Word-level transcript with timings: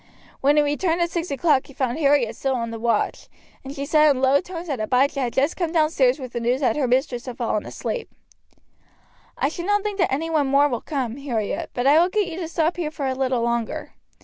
When 0.39 0.57
he 0.57 0.63
returned 0.63 0.99
at 1.01 1.11
six 1.11 1.29
o'clock 1.29 1.67
he 1.67 1.73
found 1.73 1.99
Harriet 1.99 2.35
still 2.35 2.55
on 2.55 2.71
the 2.71 2.79
watch, 2.79 3.29
and 3.63 3.71
she 3.75 3.85
said 3.85 4.09
in 4.09 4.19
low 4.19 4.41
tones 4.41 4.65
that 4.65 4.79
Abijah 4.79 5.19
had 5.19 5.33
just 5.33 5.55
come 5.55 5.71
downstairs 5.71 6.17
with 6.17 6.33
the 6.33 6.39
news 6.39 6.61
that 6.61 6.75
her 6.75 6.87
mistress 6.87 7.27
had 7.27 7.37
fallen 7.37 7.67
asleep. 7.67 8.09
"I 9.37 9.47
should 9.47 9.67
not 9.67 9.83
think 9.83 9.99
any 10.09 10.31
one 10.31 10.47
more 10.47 10.67
will 10.67 10.81
come, 10.81 11.17
Harriet, 11.17 11.69
but 11.75 11.85
I 11.85 11.99
will 12.01 12.09
get 12.09 12.25
you 12.25 12.39
to 12.39 12.47
stop 12.47 12.77
here 12.77 12.89
for 12.89 13.05
a 13.05 13.13
little 13.13 13.43
longer. 13.43 13.93